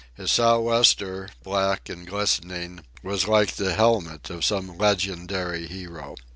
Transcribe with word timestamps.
His 0.15 0.31
sou'wester, 0.31 1.29
black 1.43 1.87
and 1.87 2.07
glistening, 2.07 2.83
was 3.03 3.27
like 3.27 3.51
the 3.57 3.75
helmet 3.75 4.31
of 4.31 4.43
some 4.43 4.75
legendary 4.75 5.67
hero. 5.67 6.15